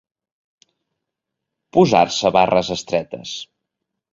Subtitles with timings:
[1.79, 3.39] Posar-se barres estretes.